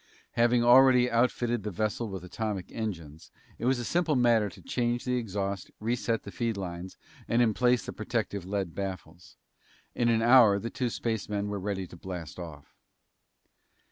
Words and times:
Having 0.31 0.63
already 0.63 1.11
outfitted 1.11 1.61
the 1.61 1.69
vessel 1.69 2.09
with 2.09 2.23
atomic 2.23 2.71
engines, 2.71 3.29
it 3.59 3.65
was 3.65 3.77
a 3.77 3.85
simple 3.85 4.15
matter 4.15 4.49
to 4.49 4.59
change 4.63 5.05
the 5.05 5.13
exhaust, 5.17 5.69
reset 5.79 6.23
the 6.23 6.31
feed 6.31 6.57
lines, 6.57 6.97
and 7.27 7.39
emplace 7.39 7.85
the 7.85 7.93
protective 7.93 8.43
lead 8.43 8.73
baffles. 8.73 9.37
In 9.93 10.09
an 10.09 10.23
hour 10.23 10.57
the 10.57 10.71
two 10.71 10.89
spacemen 10.89 11.49
were 11.49 11.59
ready 11.59 11.85
to 11.85 11.95
blast 11.97 12.39
off. 12.39 12.73